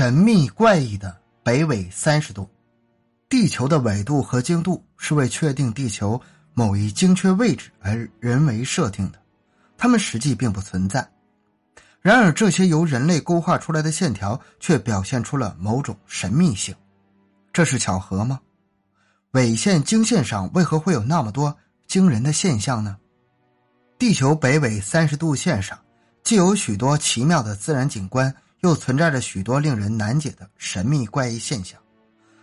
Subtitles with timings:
[0.00, 2.48] 神秘怪异的北纬三十度，
[3.28, 6.18] 地球的纬度和经度是为确定地球
[6.54, 9.18] 某一精确位置而人为设定的，
[9.76, 11.06] 它们实际并不存在。
[12.00, 16.74] 然而，这些由人类勾画出来的线条却表现出了某种神秘性，
[17.52, 18.40] 这是巧合吗？
[19.32, 21.54] 纬线、经线上为何会有那么多
[21.86, 22.96] 惊人的现象呢？
[23.98, 25.78] 地球北纬三十度线上，
[26.22, 28.34] 既有许多奇妙的自然景观。
[28.60, 31.80] 又存在着许多令人难解的神秘怪异现象。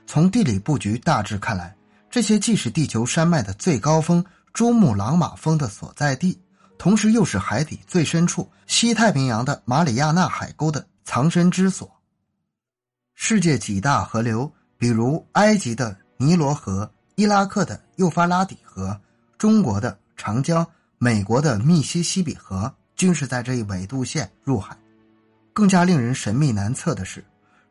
[0.06, 1.76] 从地理布局大致看来，
[2.10, 6.40] 这些既是地球山脉的最高峰珠穆朗玛峰的所在地，
[6.78, 11.92] 同时又是海底最深处西太平洋的马里亚纳海沟的藏身之所。
[13.14, 19.00] 世界几大河流，比如埃及的尼罗河、伊拉克的幼发拉底河、
[19.38, 20.66] 中国的长江、
[20.98, 24.78] 美国的密西西比河，均是在这一纬度线入海。
[25.58, 27.26] 更加令人神秘难测的是，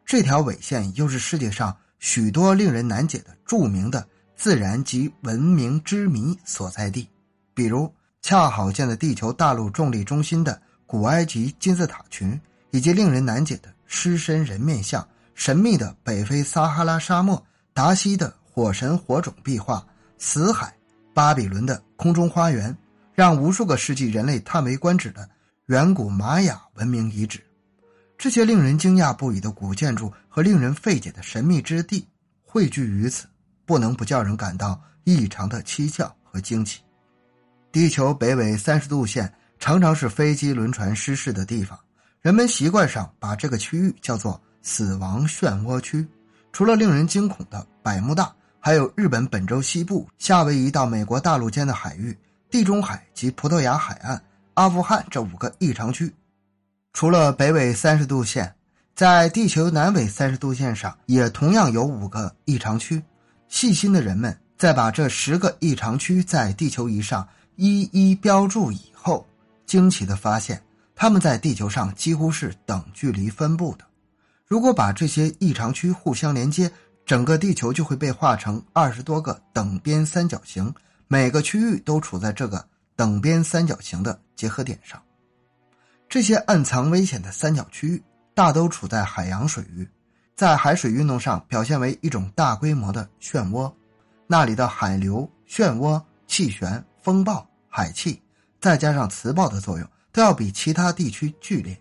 [0.04, 7.08] 这条纬线又是世界上许多令人难解的著名的自然及文明之谜所在地，
[7.54, 7.88] 比如
[8.22, 12.36] 恰好建在地球大陆重力中心的古埃及金字塔群，
[12.72, 17.40] 以及令人难解的狮身人面像、神秘的北非撒哈拉沙漠、
[17.72, 19.86] 达西的火神火种壁画、
[20.18, 20.74] 死海、
[21.14, 22.76] 巴比伦的空中花园，
[23.14, 25.28] 让无数个世纪人类叹为观止的
[25.66, 27.40] 远古玛雅文明遗址。
[28.18, 32.06] 这些令人惊讶不已的古建筑和令人费解的神秘之地
[32.42, 33.26] 汇聚于此，
[33.64, 36.80] 不能不叫人感到异常的蹊跷和惊奇。
[37.70, 41.78] 地球北纬三十度线常常是飞机、轮船失事的地方，
[42.22, 46.06] 人们习惯上把这个区域叫做“死亡漩涡区”。
[46.52, 52.16] 除了令人惊恐的百慕大，还有日本本州西部、夏威夷到美国大陆间的海域、
[52.50, 54.18] 地中海及葡萄牙海岸、
[54.54, 56.10] 阿富汗这五个异常区。
[56.96, 58.54] 除了北纬三十度线，
[58.94, 63.02] 在地球南纬三十度线上也同样有五个异常区。
[63.48, 69.26] 细心的人们在把这十个异常区在地球仪上一一标注以后，
[69.66, 70.58] 惊奇地发现，
[70.94, 73.84] 它们在地球上几乎是等距离分布的。
[74.46, 76.72] 如果把这些异常区互相连接，
[77.04, 80.72] 整个地球就会被画成二十多个等边三角形，
[81.08, 82.66] 每个区域都处在这个
[82.96, 84.98] 等边三角形的结合点上。
[86.08, 88.02] 这些暗藏危险的三角区域
[88.32, 89.88] 大都处在海洋水域，
[90.36, 93.70] 在海水运动上表现为一种大规模的漩涡，
[94.26, 98.22] 那里的海流、漩涡、气旋、风暴、海气，
[98.60, 101.76] 再加上磁暴的作用，都要比其他地区剧烈。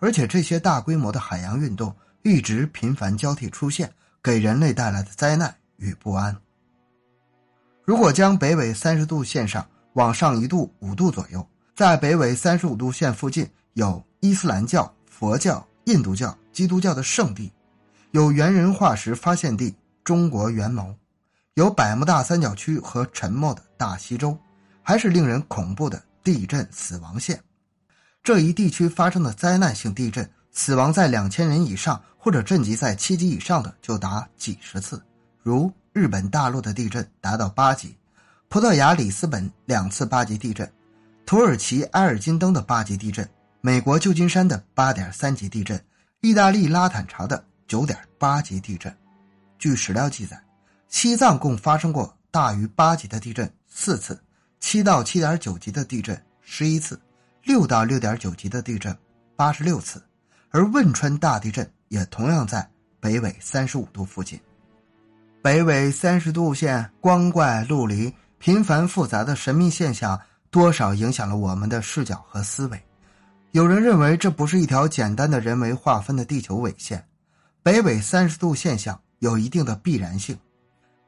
[0.00, 3.90] 而且这些大规模的海洋运动一直频繁交替出现，
[4.20, 6.36] 给人类带来的灾难与不安。
[7.84, 11.46] 如果将北纬三十度线上往上一度五度左右。
[11.74, 17.50] 在北纬三十五度线附近，有伊斯兰教、佛教、印度教、基督教的圣地，
[18.10, 19.74] 有猿人化石发现地
[20.04, 20.94] 中国元谋，
[21.54, 24.36] 有百慕大三角区和沉默的大西洲，
[24.82, 27.42] 还是令人恐怖的地震死亡线。
[28.22, 35.02] 这一地区发生的灾难性地震，死亡在两千人以上或者震级在七级以上的就达几十次，
[35.42, 37.96] 如日本大陆的地震达到八级，
[38.50, 40.70] 葡萄牙里斯本两次八级地震。
[41.24, 43.26] 土耳其埃尔金登的八级地震，
[43.60, 45.82] 美国旧金山的八点三级地震，
[46.20, 48.94] 意大利拉坦察的九点八级地震。
[49.58, 50.38] 据史料记载，
[50.88, 54.20] 西藏共发生过大于八级的地震四次，
[54.60, 57.00] 七到七点九级的地震十一次，
[57.44, 58.94] 六到六点九级的地震
[59.36, 60.02] 八十六次。
[60.50, 62.68] 而汶川大地震也同样在
[63.00, 64.38] 北纬三十五度附近。
[65.40, 70.20] 北纬三十度线光怪陆离、频繁复杂的神秘现象。
[70.52, 72.78] 多少影响了我们的视角和思维。
[73.52, 77.02] 有人认为这不是一条简单的人为划分的地球纬线，
[77.62, 80.38] 北纬三十度现象有一定的必然性。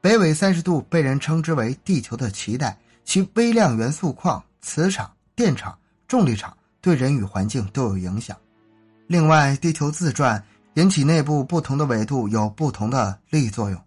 [0.01, 5.77] 北纬三十度被人称之为地球的脐带，其微量元素矿、磁场、电场、
[6.07, 8.35] 重力场对人与环境都有影响。
[9.05, 10.43] 另外，地球自转
[10.73, 13.79] 引起内部不同的纬度有不同的力作用。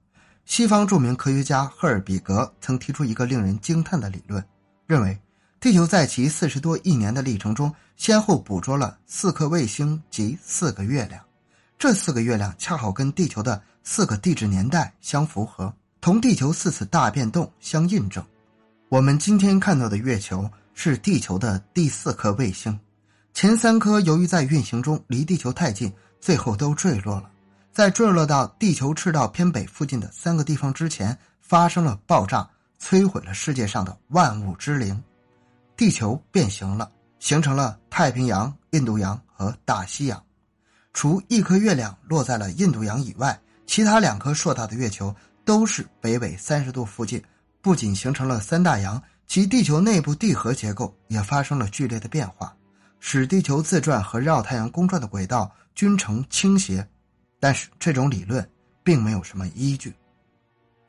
[0.45, 4.45] 西方著名科学家赫尔比格曾提出一个令人惊叹的理论，
[4.87, 5.19] 认为。
[5.61, 11.21] 地球在其四十多亿年的历程中，先后捕捉了四颗卫星及四个月亮，
[11.77, 18.25] 这四个月亮恰好跟地球的四个地质年代相符合，同地球四次大变动相印证。
[18.89, 22.79] 我们今天看到的月球是地球的第四颗卫星，
[23.35, 27.29] 前三颗由于在运行中离地球太近，最后都坠落了。
[27.73, 32.49] 在坠落到地球赤道偏北附近的三个地方之前，发生了爆炸，
[32.81, 35.03] 摧毁了世界上的万物之灵。
[35.79, 36.91] 地球变形了，
[37.21, 40.21] 形成了太平洋、印度洋和大西洋。
[40.93, 45.15] 除一颗月亮落在了印度洋以外，其他两颗硕大的月球
[45.45, 47.23] 都是北纬三十度附近，
[47.63, 52.53] 不仅形成了三大洋，其地球内部地核结构也发生了剧烈的变化，
[52.99, 56.85] 使地球自转和绕太阳公转的轨道均呈倾斜。
[57.39, 58.45] 但是这种理论
[58.83, 59.95] 并没有什么依据。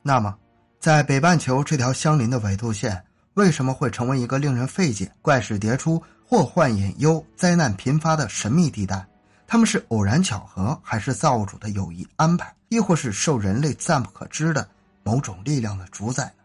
[0.02, 0.36] 那么，
[0.80, 3.00] 在北半球这条相邻的纬度线，
[3.40, 9.02] 为什么会成为一个令人费解、怪事迭出、祸患隐忧、灾难频发的神秘地带？
[9.46, 14.68] 他们是偶然巧合，还是造物主的有意安排，亦或是受人类暂不可知的
[15.02, 16.44] 某种力量的主宰呢？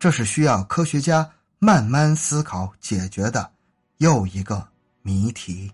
[0.00, 1.30] 这是需要科学家
[1.60, 3.48] 慢慢思考解决的
[3.98, 4.66] 又一个
[5.02, 5.70] 谜题。